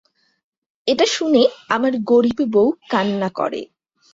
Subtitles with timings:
[0.87, 1.41] এটা শুনে
[1.69, 3.61] আমার গরীব বউ কান্না করে।